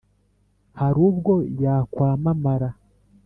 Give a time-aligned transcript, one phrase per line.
[0.81, 2.69] hari ubwo ryakwamamara